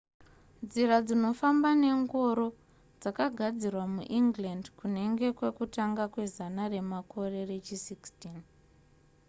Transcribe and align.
nzira 0.65 0.95
dzinofamba 1.05 1.69
nengoro 1.81 2.47
dzakagadzirwa 3.01 3.85
muengland 3.95 4.65
kunenge 4.77 5.25
kwekutanga 5.37 6.03
kwezana 6.13 6.61
remakore 6.73 7.39
rechi 7.51 7.75
16 7.87 8.41